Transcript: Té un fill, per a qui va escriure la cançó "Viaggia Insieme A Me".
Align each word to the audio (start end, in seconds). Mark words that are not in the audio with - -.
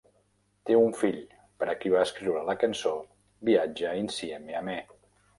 Té 0.67 0.75
un 0.83 0.93
fill, 0.99 1.17
per 1.63 1.67
a 1.73 1.75
qui 1.83 1.91
va 1.95 2.01
escriure 2.05 2.41
la 2.47 2.55
cançó 2.63 2.93
"Viaggia 3.49 3.93
Insieme 3.99 4.57
A 4.61 4.63
Me". 4.71 4.79